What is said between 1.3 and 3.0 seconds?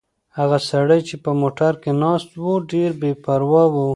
موټر کې ناست و ډېر